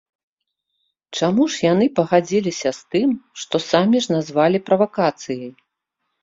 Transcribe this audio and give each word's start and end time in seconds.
Чаму 1.19 1.43
ж 1.55 1.59
яны 1.65 1.85
пагадзіліся 1.99 2.69
з 2.79 2.95
тым, 2.95 3.13
што 3.43 3.55
самі 3.69 3.97
ж 4.07 4.15
назвалі 4.15 4.63
правакацыяй? 4.71 5.53